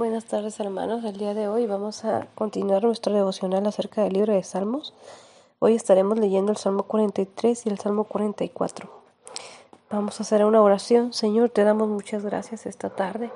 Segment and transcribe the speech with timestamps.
[0.00, 4.32] Buenas tardes hermanos, el día de hoy vamos a continuar nuestro devocional acerca del libro
[4.32, 4.94] de Salmos.
[5.58, 8.88] Hoy estaremos leyendo el Salmo 43 y el Salmo 44.
[9.90, 11.12] Vamos a hacer una oración.
[11.12, 13.30] Señor, te damos muchas gracias esta tarde.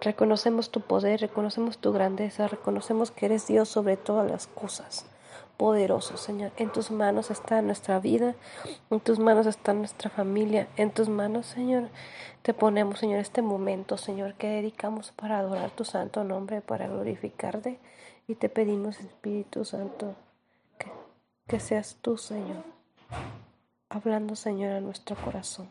[0.00, 5.04] Reconocemos tu poder, reconocemos tu grandeza, reconocemos que eres Dios sobre todas las cosas
[5.56, 6.52] poderoso, Señor.
[6.56, 8.34] En tus manos está nuestra vida,
[8.90, 11.88] en tus manos está nuestra familia, en tus manos, Señor,
[12.42, 17.80] te ponemos, Señor, este momento, Señor, que dedicamos para adorar tu santo nombre, para glorificarte.
[18.28, 20.14] Y te pedimos, Espíritu Santo,
[20.78, 20.90] que,
[21.48, 22.62] que seas tú, Señor,
[23.88, 25.70] hablando, Señor, a nuestro corazón.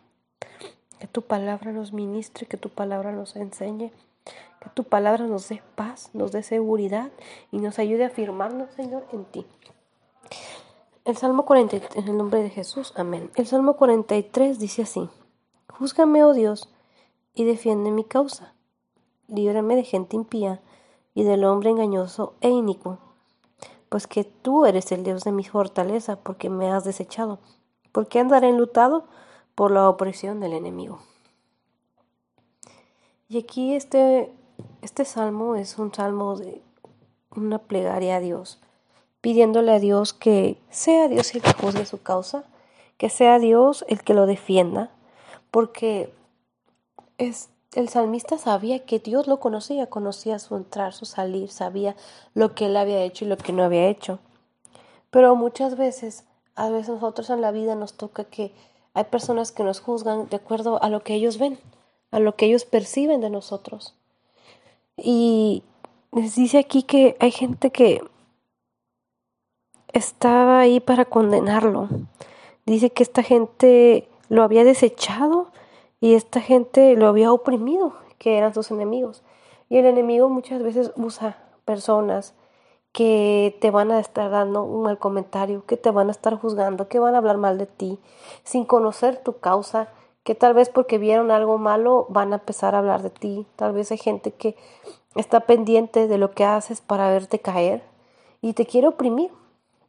[0.99, 3.91] Que tu palabra nos ministre, que tu palabra nos enseñe,
[4.59, 7.11] que tu palabra nos dé paz, nos dé seguridad
[7.52, 9.45] y nos ayude a afirmarnos, Señor, en ti.
[11.05, 13.30] El Salmo 43, en el nombre de Jesús, amén.
[13.36, 15.08] El Salmo 43 dice así,
[15.70, 16.73] Júzgame, oh Dios,
[17.36, 18.55] y defiende mi causa.
[19.28, 20.64] Líbrame de gente impía
[21.14, 22.97] y del hombre engañoso e inicuo.
[23.88, 27.38] Pues que tú eres el Dios de mi fortaleza, porque me has desechado.
[27.92, 29.06] porque andaré enlutado
[29.53, 31.02] por la opresión del enemigo?
[33.30, 34.34] Y aquí este,
[34.81, 36.64] este salmo es un salmo de
[37.30, 38.59] una plegaria a Dios
[39.26, 42.44] pidiéndole a Dios que sea Dios el que juzgue su causa,
[43.00, 44.92] que sea Dios el que lo defienda,
[45.50, 46.14] porque
[47.18, 51.96] es, el salmista sabía que Dios lo conocía, conocía su entrar, su salir, sabía
[52.36, 54.20] lo que él había hecho y lo que no había hecho.
[55.09, 58.53] Pero muchas veces, a veces nosotros en la vida nos toca que
[58.94, 61.58] hay personas que nos juzgan de acuerdo a lo que ellos ven,
[62.12, 63.96] a lo que ellos perciben de nosotros.
[64.96, 65.64] Y
[66.12, 68.03] les dice aquí que hay gente que
[69.95, 71.88] estaba ahí para condenarlo.
[72.65, 75.47] Dice que esta gente lo había desechado
[76.01, 79.23] y esta gente lo había oprimido, que eran sus enemigos.
[79.69, 82.33] Y el enemigo muchas veces usa personas
[82.91, 86.89] que te van a estar dando un mal comentario, que te van a estar juzgando,
[86.89, 87.97] que van a hablar mal de ti,
[88.44, 89.88] sin conocer tu causa,
[90.23, 93.47] que tal vez porque vieron algo malo van a empezar a hablar de ti.
[93.55, 94.57] Tal vez hay gente que
[95.16, 97.84] está pendiente de lo que haces para verte caer
[98.41, 99.31] y te quiere oprimir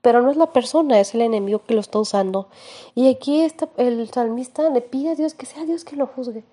[0.06, 2.47] pero no es la persona, es el enemigo que lo está usando.
[2.94, 6.44] Y aquí está, el salmista le pide a Dios que sea Dios que lo juzgue.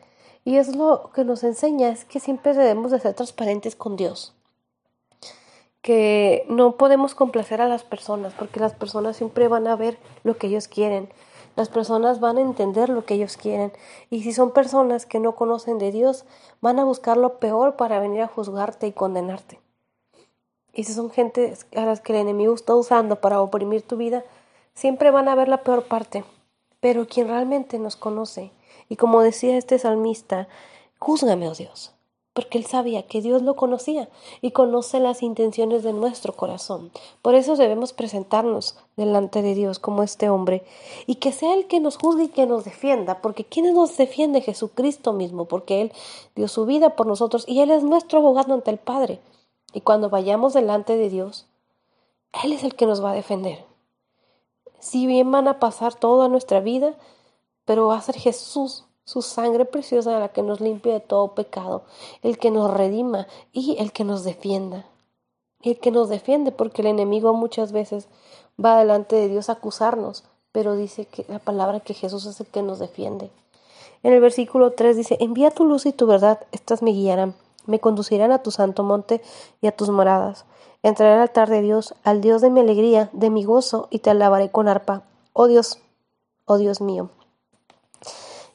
[0.43, 4.33] Y es lo que nos enseña, es que siempre debemos de ser transparentes con Dios.
[5.83, 10.35] Que no podemos complacer a las personas, porque las personas siempre van a ver lo
[10.35, 11.09] que ellos quieren.
[11.55, 13.71] Las personas van a entender lo que ellos quieren.
[14.09, 16.25] Y si son personas que no conocen de Dios,
[16.59, 19.62] van a buscar lo peor para venir a juzgarte y condenarte.
[20.73, 24.23] Si son gente a las que el enemigo está usando para oprimir tu vida,
[24.73, 26.23] siempre van a ver la peor parte.
[26.79, 28.51] Pero quien realmente nos conoce,
[28.89, 30.47] y como decía este salmista,
[30.99, 31.93] júzgame, oh Dios,
[32.33, 34.09] porque él sabía que Dios lo conocía
[34.41, 36.91] y conoce las intenciones de nuestro corazón.
[37.21, 40.63] Por eso debemos presentarnos delante de Dios como este hombre
[41.05, 44.41] y que sea el que nos juzgue y que nos defienda, porque ¿quién nos defiende?
[44.41, 45.93] Jesucristo mismo, porque Él
[46.35, 49.19] dio su vida por nosotros y Él es nuestro abogado ante el Padre.
[49.73, 51.47] Y cuando vayamos delante de Dios,
[52.43, 53.65] Él es el que nos va a defender.
[54.79, 56.93] Si bien van a pasar toda nuestra vida,
[57.65, 61.83] pero va a ser Jesús, su sangre preciosa, la que nos limpia de todo pecado,
[62.21, 64.85] el que nos redima y el que nos defienda.
[65.61, 68.07] El que nos defiende, porque el enemigo muchas veces
[68.63, 72.47] va delante de Dios a acusarnos, pero dice que la palabra que Jesús es el
[72.47, 73.31] que nos defiende.
[74.03, 77.79] En el versículo 3 dice, envía tu luz y tu verdad, estas me guiarán me
[77.79, 79.21] conducirán a tu santo monte
[79.61, 80.45] y a tus moradas.
[80.81, 84.09] Entraré al altar de Dios, al Dios de mi alegría, de mi gozo, y te
[84.09, 85.03] alabaré con arpa.
[85.31, 85.79] Oh Dios,
[86.45, 87.09] oh Dios mío.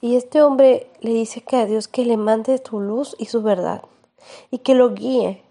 [0.00, 3.42] Y este hombre le dice que a Dios que le mande su luz y su
[3.42, 3.82] verdad,
[4.50, 5.42] y que lo guíe,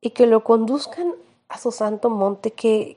[0.00, 1.14] y que lo conduzcan
[1.48, 2.96] a su santo monte, que,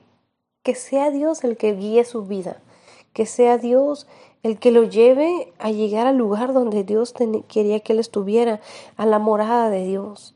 [0.62, 2.62] que sea Dios el que guíe su vida,
[3.12, 4.06] que sea Dios
[4.42, 7.14] el que lo lleve a llegar al lugar donde Dios
[7.48, 8.60] quería que él estuviera,
[8.96, 10.34] a la morada de Dios.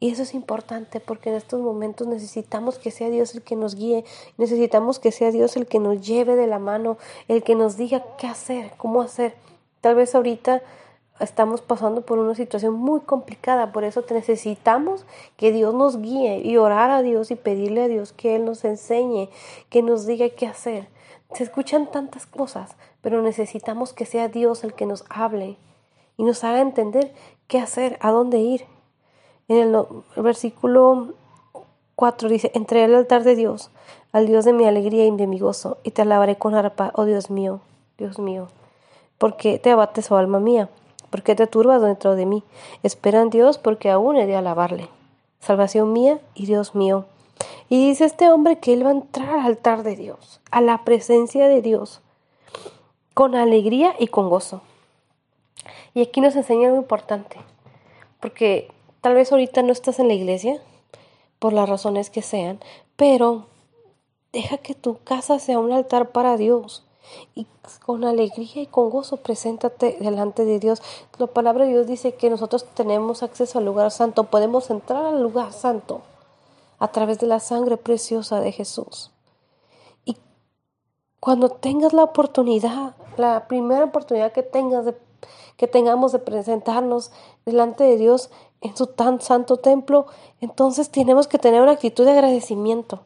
[0.00, 3.76] Y eso es importante porque en estos momentos necesitamos que sea Dios el que nos
[3.76, 4.04] guíe,
[4.36, 8.04] necesitamos que sea Dios el que nos lleve de la mano, el que nos diga
[8.18, 9.36] qué hacer, cómo hacer.
[9.80, 10.60] Tal vez ahorita
[11.20, 15.06] estamos pasando por una situación muy complicada, por eso necesitamos
[15.36, 18.64] que Dios nos guíe y orar a Dios y pedirle a Dios que Él nos
[18.64, 19.28] enseñe,
[19.68, 20.88] que nos diga qué hacer.
[21.32, 25.58] Se escuchan tantas cosas, pero necesitamos que sea Dios el que nos hable
[26.16, 27.12] y nos haga entender
[27.48, 28.64] qué hacer, a dónde ir.
[29.48, 29.84] En el,
[30.16, 31.14] versículo
[31.96, 33.70] 4 dice, entre el altar de Dios,
[34.12, 37.04] al Dios de mi alegría y de mi gozo, y te alabaré con arpa, oh
[37.04, 37.60] Dios mío,
[37.98, 38.48] Dios mío.
[39.18, 40.68] porque te abates, oh alma mía?
[41.12, 42.42] porque te turbas dentro de mí?
[42.82, 44.88] Espera en Dios, porque aún he de alabarle.
[45.40, 47.04] salvación mía y Dios mío.
[47.68, 50.84] Y dice este hombre que él va a entrar al altar de Dios, a la
[50.84, 52.00] presencia de Dios,
[53.14, 54.62] con alegría y con gozo.
[55.94, 57.36] Y aquí nos enseña algo importante,
[58.20, 58.70] porque
[59.00, 60.60] tal vez ahorita no estás en la iglesia,
[61.42, 62.60] por las razones que sean,
[62.94, 63.46] pero
[64.32, 66.84] deja que tu casa sea un altar para Dios
[67.34, 67.48] y
[67.84, 70.80] con alegría y con gozo preséntate delante de Dios.
[71.18, 75.20] La palabra de Dios dice que nosotros tenemos acceso al lugar santo, podemos entrar al
[75.20, 76.02] lugar santo
[76.78, 79.10] a través de la sangre preciosa de Jesús.
[81.22, 84.96] Cuando tengas la oportunidad, la primera oportunidad que tengas de
[85.56, 87.12] que tengamos de presentarnos
[87.44, 88.28] delante de Dios
[88.60, 90.06] en su tan santo templo,
[90.40, 93.02] entonces tenemos que tener una actitud de agradecimiento,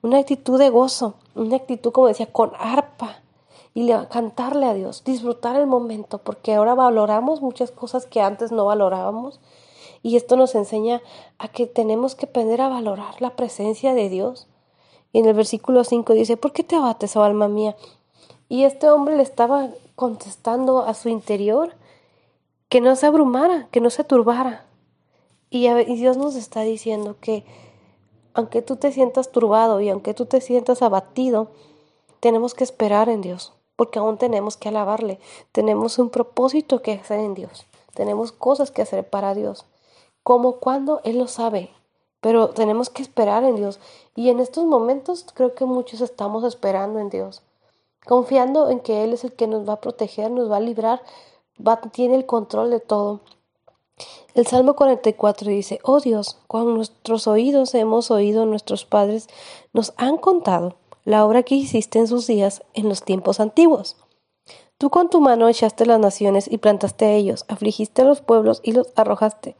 [0.00, 3.16] una actitud de gozo, una actitud, como decía, con arpa
[3.74, 8.66] y cantarle a Dios, disfrutar el momento, porque ahora valoramos muchas cosas que antes no
[8.66, 9.40] valorábamos.
[10.04, 11.02] Y esto nos enseña
[11.38, 14.46] a que tenemos que aprender a valorar la presencia de Dios.
[15.16, 17.74] Y en el versículo 5 dice, ¿por qué te abates, oh alma mía?
[18.50, 21.72] Y este hombre le estaba contestando a su interior
[22.68, 24.66] que no se abrumara, que no se turbara.
[25.48, 27.46] Y, Dios nos está diciendo que
[28.34, 31.48] aunque tú te sientas turbado y aunque tú te sientas abatido,
[32.20, 35.18] tenemos que esperar en Dios, porque aún tenemos que alabarle,
[35.50, 37.64] tenemos un propósito que hacer en Dios,
[37.94, 39.64] tenemos cosas que hacer para Dios,
[40.22, 41.70] como cuando Él lo sabe,
[42.26, 43.78] pero tenemos que esperar en Dios.
[44.16, 47.42] Y en estos momentos creo que muchos estamos esperando en Dios,
[48.04, 51.00] confiando en que Él es el que nos va a proteger, nos va a librar,
[51.92, 53.20] tiene el control de todo.
[54.34, 59.28] El Salmo 44 dice, Oh Dios, con nuestros oídos hemos oído nuestros padres
[59.72, 60.74] nos han contado
[61.04, 63.94] la obra que hiciste en sus días en los tiempos antiguos.
[64.78, 68.60] Tú con tu mano echaste las naciones y plantaste a ellos, afligiste a los pueblos
[68.64, 69.54] y los arrojaste,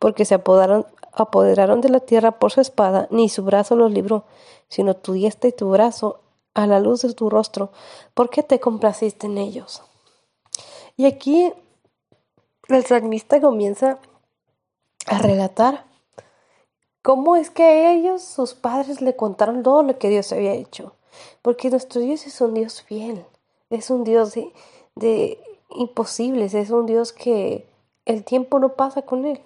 [0.00, 0.84] porque se apoderaron,
[1.22, 4.24] apoderaron de la tierra por su espada, ni su brazo los libró,
[4.68, 6.20] sino tu diestra y tu brazo
[6.54, 7.70] a la luz de tu rostro,
[8.14, 9.82] porque te complaciste en ellos.
[10.96, 11.52] Y aquí
[12.68, 13.98] el salmista comienza
[15.06, 15.84] a relatar
[17.02, 20.94] cómo es que ellos, sus padres, le contaron todo lo que Dios había hecho.
[21.42, 23.24] Porque nuestro Dios es un Dios fiel,
[23.70, 24.52] es un Dios de,
[24.94, 25.38] de
[25.70, 27.66] imposibles, es un Dios que
[28.04, 29.40] el tiempo no pasa con él.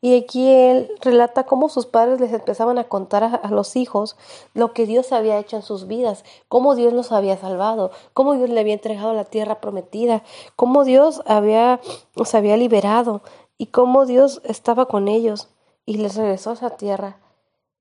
[0.00, 4.16] Y aquí él relata cómo sus padres les empezaban a contar a, los hijos
[4.52, 8.50] lo que Dios había hecho en sus vidas, cómo Dios los había salvado, cómo Dios
[8.50, 10.24] le había entregado la tierra prometida,
[10.56, 11.80] cómo Dios había,
[12.14, 13.22] los había liberado
[13.58, 15.48] y cómo Dios estaba con ellos
[15.86, 17.18] y les regresó a esa tierra.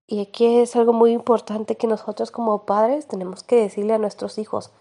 [0.06, 4.38] Y aquí es algo muy importante que nosotros como padres tenemos que decirle a nuestros
[4.38, 4.72] hijos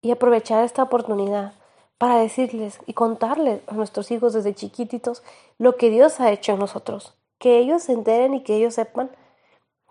[0.00, 1.52] y aprovechar esta oportunidad
[1.98, 5.22] para decirles y contarles a nuestros hijos desde chiquititos
[5.58, 7.14] lo que Dios ha hecho en nosotros.
[7.38, 9.10] Que ellos se enteren y que ellos sepan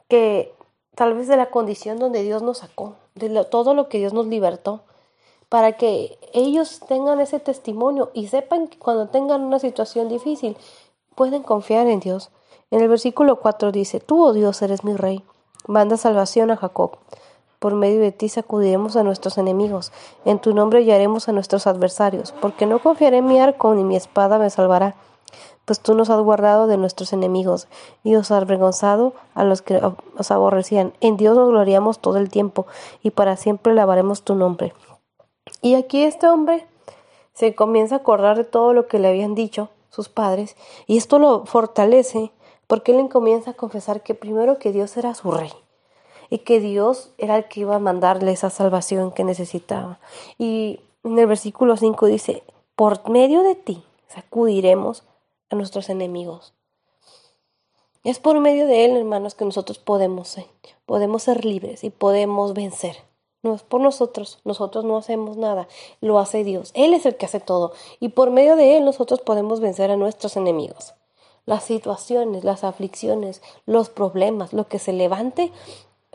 [0.08, 0.54] que
[0.96, 4.28] tal vez de la condición donde Dios nos sacó, de todo lo que Dios nos
[4.28, 4.82] libertó,
[5.50, 10.58] para que ellos tengan ese testimonio y sepan que cuando tengan una situación difícil
[11.16, 12.32] pueden confiar en Dios.
[12.72, 15.24] En el versículo 4 dice, Tú, oh Dios, eres mi rey,
[15.68, 16.98] manda salvación a Jacob.
[17.60, 19.92] Por medio de ti sacudiremos a nuestros enemigos,
[20.26, 23.96] en tu nombre hallaremos a nuestros adversarios, porque no confiaré en mi arco ni mi
[23.96, 24.96] espada me salvará,
[25.66, 27.68] pues tú nos has guardado de nuestros enemigos
[28.04, 29.82] y os has avergonzado a los que
[30.18, 30.94] os aborrecían.
[31.02, 32.68] En Dios nos gloriamos todo el tiempo
[33.02, 34.74] y para siempre lavaremos tu nombre.
[35.62, 36.68] Y aquí este hombre
[37.34, 41.18] se comienza a acordar de todo lo que le habían dicho sus padres y esto
[41.18, 42.32] lo fortalece
[42.68, 45.52] porque él comienza a confesar que primero que Dios era su rey
[46.30, 50.00] y que Dios era el que iba a mandarle esa salvación que necesitaba.
[50.38, 52.44] Y en el versículo 5 dice,
[52.76, 55.04] por medio de ti sacudiremos
[55.50, 56.54] a nuestros enemigos.
[58.04, 60.46] Es por medio de Él, hermanos, que nosotros podemos ser,
[60.86, 62.96] podemos ser libres y podemos vencer.
[63.44, 65.68] No es por nosotros, nosotros no hacemos nada,
[66.02, 66.72] lo hace Dios.
[66.74, 69.98] Él es el que hace todo y por medio de Él nosotros podemos vencer a
[69.98, 70.96] nuestros enemigos.
[71.46, 75.52] Las situaciones, las aflicciones, los problemas, lo que se levante,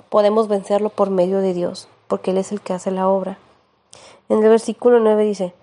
[0.08, 3.38] podemos vencerlo por medio de Dios, porque Él es el que hace la obra.
[4.28, 5.54] En el versículo 9 dice,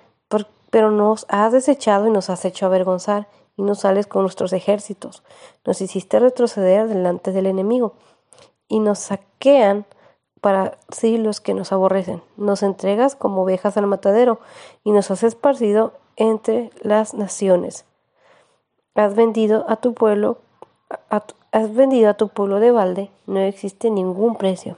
[0.70, 3.28] pero nos has desechado y nos has hecho avergonzar,
[3.58, 5.24] y nos sales con nuestros ejércitos.
[5.66, 7.94] Nos hiciste retroceder delante del enemigo,
[8.68, 9.86] y nos saquean
[10.42, 12.22] para sí los que nos aborrecen.
[12.38, 14.40] Nos entregas como ovejas al matadero,
[14.84, 17.86] y nos has esparcido entre las naciones.
[18.96, 20.38] Has vendido a tu pueblo
[21.52, 24.78] has vendido a tu pueblo de balde, no existe ningún precio.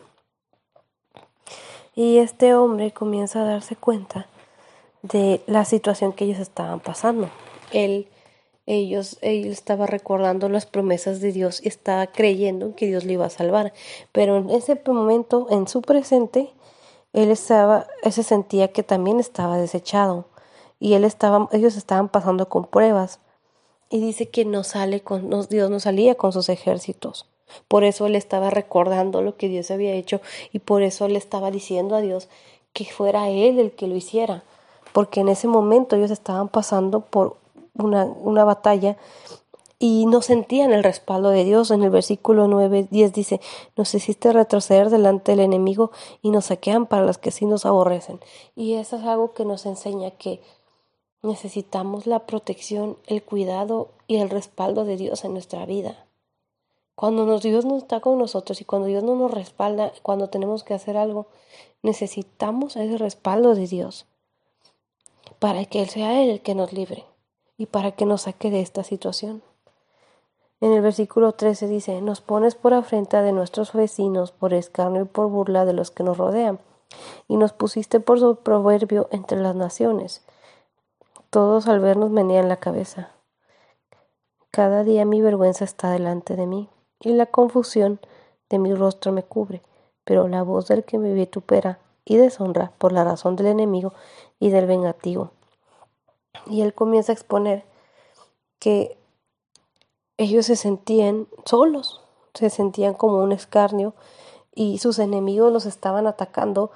[1.95, 4.27] Y este hombre comienza a darse cuenta
[5.01, 7.29] de la situación que ellos estaban pasando.
[7.71, 8.07] Él
[8.65, 13.25] ellos, él estaba recordando las promesas de Dios y estaba creyendo que Dios le iba
[13.25, 13.73] a salvar.
[14.11, 16.53] Pero en ese momento, en su presente,
[17.13, 20.27] él estaba, se sentía que también estaba desechado
[20.79, 23.19] y él estaba, ellos estaban pasando con pruebas.
[23.91, 27.27] Y dice que no sale con, Dios no salía con sus ejércitos.
[27.67, 30.21] Por eso él estaba recordando lo que Dios había hecho
[30.53, 32.29] y por eso le estaba diciendo a Dios
[32.73, 34.43] que fuera él el que lo hiciera.
[34.93, 37.37] Porque en ese momento ellos estaban pasando por
[37.77, 38.97] una, una batalla
[39.79, 41.71] y no sentían el respaldo de Dios.
[41.71, 43.41] En el versículo 9, 10 dice,
[43.75, 48.19] nos hiciste retroceder delante del enemigo y nos saquean para los que sí nos aborrecen.
[48.55, 50.41] Y eso es algo que nos enseña que
[51.23, 56.05] Necesitamos la protección, el cuidado y el respaldo de Dios en nuestra vida.
[56.95, 60.73] Cuando Dios no está con nosotros y cuando Dios no nos respalda, cuando tenemos que
[60.73, 61.27] hacer algo,
[61.83, 64.05] necesitamos ese respaldo de Dios
[65.39, 67.05] para que Él sea Él el que nos libre
[67.57, 69.41] y para que nos saque de esta situación.
[70.59, 75.05] En el versículo 13 dice, nos pones por afrenta de nuestros vecinos, por escarnio y
[75.05, 76.59] por burla de los que nos rodean,
[77.27, 80.21] y nos pusiste por su proverbio entre las naciones.
[81.31, 83.09] Todos al vernos menean la cabeza.
[84.51, 86.69] Cada día mi vergüenza está delante de mí,
[86.99, 88.01] y la confusión
[88.49, 89.61] de mi rostro me cubre,
[90.03, 93.93] pero la voz del que me vitupera y deshonra por la razón del enemigo
[94.39, 95.31] y del vengativo.
[96.47, 97.63] Y él comienza a exponer
[98.59, 98.97] que
[100.17, 102.01] ellos se sentían solos,
[102.33, 103.93] se sentían como un escarnio
[104.53, 106.71] y sus enemigos los estaban atacando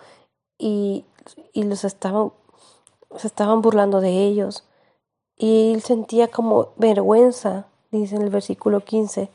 [0.57, 1.03] y,
[1.51, 2.31] y los estaban
[3.17, 4.63] se estaban burlando de ellos.
[5.37, 9.29] Y él sentía como vergüenza, dice en el versículo 15.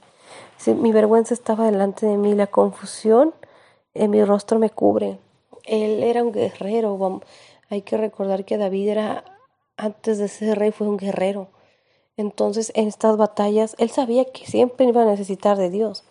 [0.66, 3.34] Mi vergüenza estaba delante de mí, la confusión
[3.94, 5.18] en mi rostro me cubre.
[5.64, 7.20] Él era un guerrero.
[7.68, 9.24] Hay que recordar que David era,
[9.76, 11.48] antes de ser rey, fue un guerrero.
[12.16, 16.04] Entonces, en estas batallas, él sabía que siempre iba a necesitar de Dios.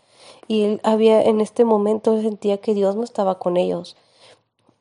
[0.48, 3.96] Y él había, en este momento, sentía que Dios no estaba con ellos.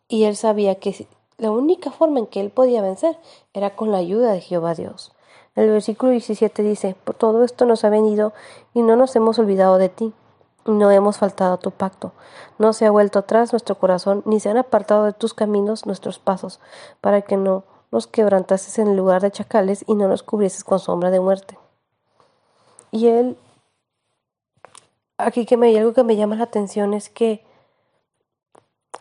[0.09, 1.07] Y él sabía que
[1.39, 3.17] la única forma en que él podía vencer
[3.55, 5.13] era con la ayuda de Jehová Dios.
[5.55, 8.33] El versículo 17 dice, por todo esto nos ha venido
[8.75, 10.13] y no nos hemos olvidado de ti,
[10.67, 12.13] y no hemos faltado a tu pacto.
[12.59, 16.19] No se ha vuelto atrás nuestro corazón, ni se han apartado de tus caminos nuestros
[16.19, 16.61] pasos,
[17.01, 20.79] para que no nos quebrantases en el lugar de chacales y no nos cubrieses con
[20.79, 21.59] sombra de muerte.
[22.91, 23.39] Y él,
[25.17, 27.48] aquí que me hay algo que me llama la atención es que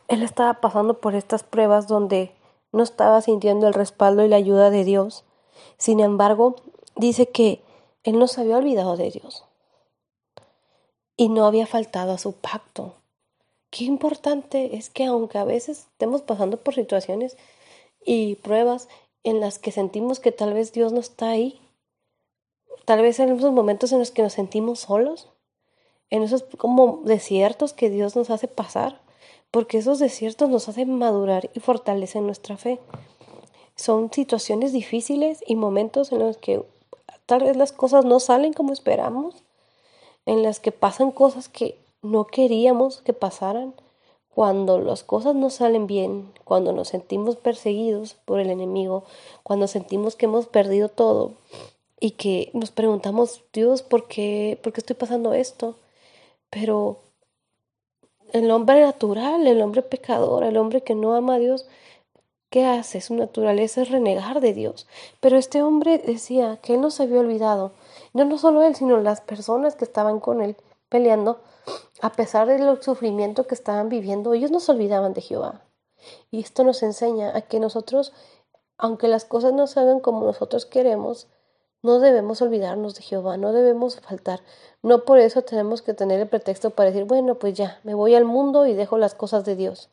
[0.07, 2.31] él estaba pasando por estas pruebas donde
[2.71, 5.23] no estaba sintiendo el respaldo y la ayuda de Dios.
[5.77, 6.55] Sin embargo,
[6.95, 7.61] dice que
[8.03, 9.43] él no se había olvidado de Dios
[11.15, 12.95] y no había faltado a su pacto.
[13.69, 17.37] Qué importante es que aunque a veces estemos pasando por situaciones
[18.05, 18.87] y pruebas
[19.23, 21.59] en las que sentimos que tal vez Dios no está ahí,
[22.85, 25.27] tal vez en esos momentos en los que nos sentimos solos,
[26.09, 29.01] en esos como desiertos que Dios nos hace pasar,
[29.51, 32.79] porque esos desiertos nos hacen madurar y fortalecen nuestra fe.
[33.75, 36.63] Son situaciones difíciles y momentos en los que
[37.25, 39.35] tal vez las cosas no salen como esperamos,
[40.25, 43.73] en las que pasan cosas que no queríamos que pasaran,
[44.37, 49.03] cuando las cosas no salen bien, cuando nos sentimos perseguidos por el enemigo,
[49.41, 51.31] cuando sentimos que hemos perdido todo
[51.99, 55.75] y que nos preguntamos, Dios, ¿por qué, ¿por qué estoy pasando esto?
[56.51, 56.99] Pero
[58.33, 61.67] el hombre natural, el hombre pecador, el hombre que no ama a Dios,
[62.49, 63.01] ¿qué hace?
[63.01, 64.87] Su naturaleza es renegar de Dios.
[65.19, 67.73] Pero este hombre decía que él no se había olvidado,
[68.13, 70.55] no, no solo él, sino las personas que estaban con él
[70.89, 71.39] peleando,
[72.01, 75.61] a pesar del sufrimiento que estaban viviendo, ellos no se olvidaban de Jehová.
[76.31, 78.13] Y esto nos enseña a que nosotros,
[78.77, 81.27] aunque las cosas no salgan como nosotros queremos,
[81.87, 84.41] no debemos olvidarnos de Jehová, no debemos faltar.
[84.83, 88.13] No por eso tenemos que tener el pretexto para decir, bueno, pues ya, me voy
[88.13, 89.89] al mundo y dejo las cosas de Dios.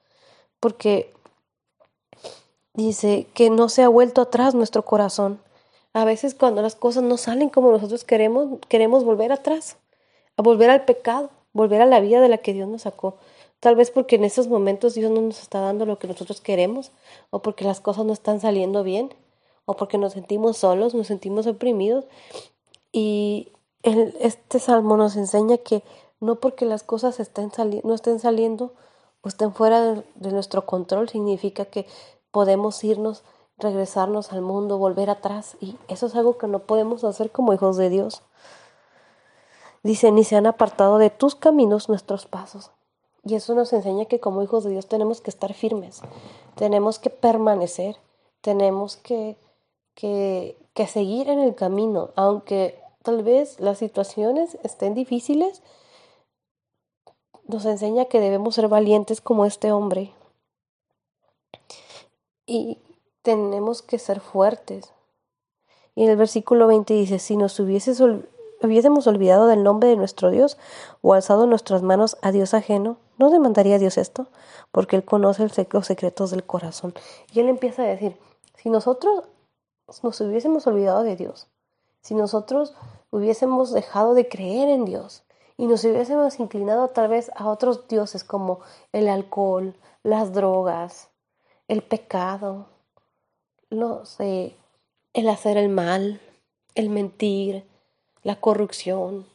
[0.59, 1.13] Porque
[2.75, 5.41] dice que no se ha vuelto atrás nuestro corazón.
[5.93, 9.77] A veces cuando las cosas no salen como nosotros queremos, queremos volver atrás,
[10.37, 13.17] a volver al pecado, volver a la vida de la que Dios nos sacó.
[13.61, 16.91] Tal vez porque en esos momentos Dios no nos está dando lo que nosotros queremos
[17.31, 19.15] o porque las cosas no están saliendo bien
[19.65, 22.05] o porque nos sentimos solos, nos sentimos oprimidos.
[22.93, 23.53] Y
[23.83, 25.83] este salmo nos enseña que
[26.21, 27.51] no porque las cosas estén
[27.83, 28.73] no estén saliendo
[29.23, 31.87] o estén fuera de, de nuestro control, significa que
[32.31, 33.23] podemos irnos,
[33.59, 35.57] regresarnos al mundo, volver atrás.
[35.61, 38.23] Y eso es algo que no podemos hacer como hijos de Dios.
[39.83, 42.71] Dice, ni se han apartado de tus caminos nuestros pasos.
[43.23, 46.03] Y eso nos enseña que como hijos de Dios tenemos que estar firmes,
[46.57, 47.97] tenemos que permanecer,
[48.43, 49.39] tenemos que
[49.95, 55.63] que que seguir en el camino, aunque tal vez las situaciones estén difíciles,
[57.47, 60.13] nos enseña que debemos ser valientes como este hombre.
[62.47, 62.79] Y
[63.23, 64.93] tenemos que ser fuertes.
[65.95, 70.59] Y en el versículo 20 dice, si nos hubiésemos olvidado del nombre de nuestro Dios
[71.03, 74.27] o alzado nuestras manos a Dios ajeno, ¿no demandaría Dios esto?
[74.73, 76.95] Porque Él conoce los secretos del corazón.
[77.33, 78.17] Y Él empieza a decir,
[78.57, 79.23] si nosotros
[80.03, 81.49] nos hubiésemos olvidado de Dios,
[82.01, 82.75] si nosotros
[83.11, 85.23] hubiésemos dejado de creer en Dios
[85.57, 88.61] y nos hubiésemos inclinado tal vez a otros dioses como
[88.93, 91.11] el alcohol, las drogas,
[91.69, 92.67] el pecado,
[93.71, 94.57] no sé,
[95.13, 96.21] el hacer el mal,
[96.75, 97.65] el mentir,
[98.23, 99.27] la corrupción.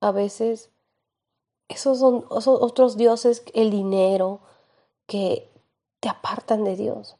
[0.00, 0.70] A veces
[1.68, 4.40] esos son otros dioses, el dinero,
[5.06, 5.50] que
[6.00, 7.16] te apartan de Dios.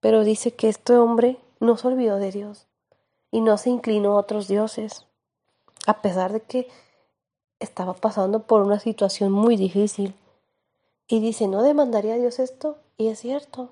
[0.00, 2.66] Pero dice que este hombre no se olvidó de Dios
[3.30, 5.06] y no se inclinó a otros dioses,
[5.86, 6.68] a pesar de que
[7.60, 10.14] estaba pasando por una situación muy difícil.
[11.06, 12.78] Y dice, ¿no demandaría a Dios esto?
[12.96, 13.70] Y es cierto.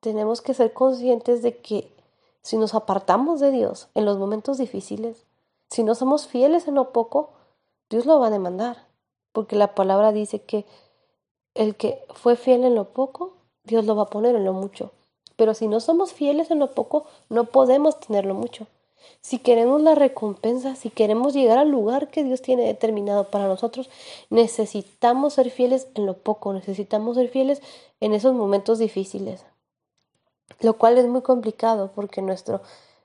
[0.00, 1.90] Tenemos que ser conscientes de que
[2.42, 5.24] si nos apartamos de Dios en los momentos difíciles,
[5.70, 7.30] si no somos fieles en lo poco,
[7.90, 8.86] Dios lo va a demandar,
[9.32, 10.66] porque la palabra dice que
[11.54, 13.34] el que fue fiel en lo poco,
[13.64, 14.92] Dios lo va a poner en lo mucho.
[15.36, 18.66] Pero si no somos fieles en lo poco, no podemos tenerlo mucho.
[19.20, 23.90] Si queremos la recompensa, si queremos llegar al lugar que Dios tiene determinado para nosotros,
[24.30, 27.60] necesitamos ser fieles en lo poco, necesitamos ser fieles
[28.00, 29.44] en esos momentos difíciles
[30.60, 32.60] lo cual es muy complicado porque nuestro,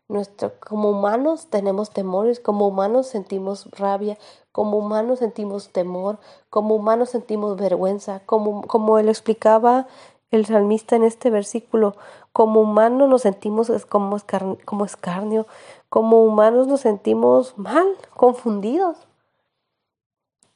[0.08, 4.18] nuestro, como humanos tenemos temores, como humanos sentimos rabia,
[4.52, 6.20] como humanos sentimos temor,
[6.50, 9.88] como humanos sentimos vergüenza, como, como él explicaba
[10.32, 11.96] el salmista en este versículo,
[12.34, 15.48] como humanos nos sentimos como, escarnio,
[15.90, 18.98] como humanos nos sentimos mal, confundidos.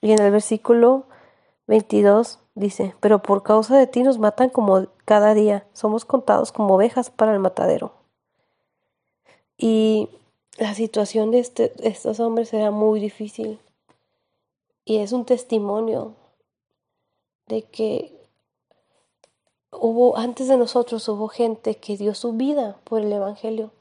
[0.02, 1.06] Y en el versículo
[1.68, 6.76] 22 dice, pero por causa de ti nos matan como cada día, somos contados como
[6.76, 7.94] ovejas para el matadero.
[9.58, 10.10] Y
[10.58, 13.60] la situación de, este, estos hombres era muy difícil.
[14.86, 16.16] Y es un testimonio
[17.48, 18.13] de que
[19.80, 23.72] hubo, antes de nosotros hubo gente que dio su vida por el Evangelio.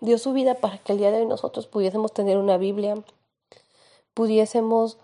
[0.00, 3.02] Dio su vida para que el día de hoy nosotros pudiésemos tener una Biblia,
[4.14, 4.98] pudiésemos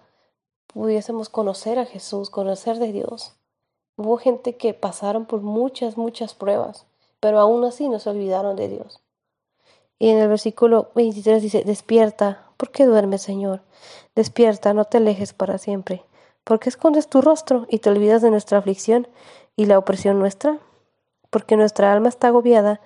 [0.76, 3.32] pudiésemos conocer a Jesús, conocer de Dios.
[3.96, 6.84] Hubo gente que pasaron por muchas, muchas pruebas,
[7.18, 9.00] pero aún así no se olvidaron de Dios.
[9.98, 13.62] Y en el versículo 23 dice, despierta, ¿por qué duermes, Señor?
[14.14, 16.04] Despierta, no te alejes para siempre.
[16.44, 19.08] ¿Por qué escondes tu rostro y te olvidas de nuestra aflicción
[19.56, 20.58] y la opresión nuestra?
[21.30, 22.80] Porque nuestra alma está agobiada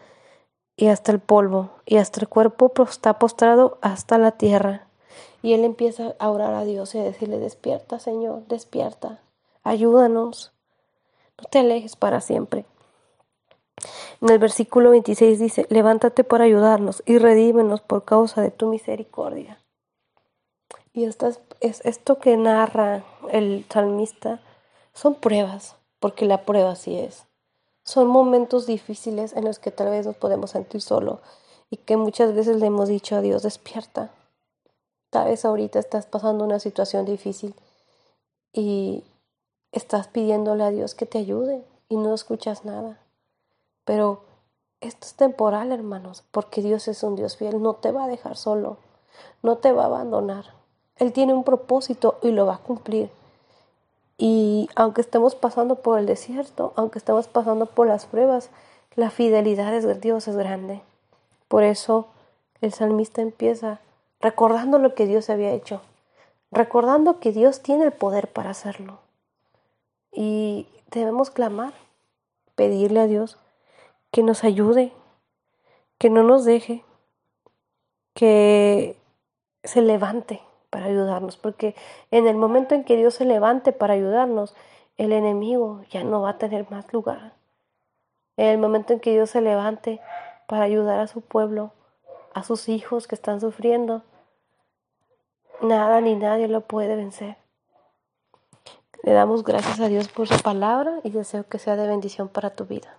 [0.77, 4.87] y hasta el polvo, y hasta el cuerpo está postrado hasta la tierra.
[5.43, 9.21] Y él empieza a orar a Dios y a decirle, despierta Señor, despierta,
[9.63, 10.53] ayúdanos,
[11.39, 12.65] no te alejes para siempre.
[14.21, 19.59] En el versículo 26 dice, levántate por ayudarnos y redímenos por causa de tu misericordia.
[20.93, 21.17] Y es,
[21.61, 24.41] esto que narra el salmista
[24.93, 27.27] son pruebas, porque la prueba sí es.
[27.85, 31.21] Son momentos difíciles en los que tal vez nos podemos sentir solo
[31.71, 34.11] y que muchas veces le hemos dicho a Dios, despierta,
[35.11, 37.55] Tal vez ahorita estás pasando una situación difícil
[38.53, 39.03] y
[39.73, 43.01] estás pidiéndole a Dios que te ayude y no escuchas nada.
[43.85, 44.23] Pero
[44.81, 48.37] esto es temporal, hermanos, porque Dios es un Dios fiel, no te va a dejar
[48.37, 48.77] solo,
[49.43, 50.55] no te va a abandonar.
[50.95, 53.11] Él tiene un propósito y lo va a cumplir.
[54.23, 58.51] Y aunque estemos pasando por el desierto, aunque estemos pasando por las pruebas,
[58.95, 60.83] la fidelidad de Dios es grande.
[61.49, 62.07] Por eso
[62.61, 63.81] el salmista empieza
[64.21, 65.81] recordando lo que Dios había hecho,
[66.51, 68.99] recordando que Dios tiene el poder para hacerlo.
[70.13, 71.73] Y debemos clamar,
[72.57, 73.39] pedirle a Dios
[74.11, 74.93] que nos ayude,
[75.97, 76.85] que no nos deje,
[78.13, 78.99] que
[79.65, 81.75] se levante para ayudarnos, porque
[82.11, 84.55] en el momento en que Dios se levante para ayudarnos,
[84.97, 87.35] el enemigo ya no va a tener más lugar.
[88.37, 90.01] En el momento en que Dios se levante
[90.47, 91.73] para ayudar a su pueblo,
[92.33, 94.03] a sus hijos que están sufriendo,
[95.63, 97.37] Nada ni nadie lo puede vencer.
[99.03, 102.51] Le damos gracias a Dios por su palabra y deseo que sea de bendición para
[102.51, 102.99] tu vida.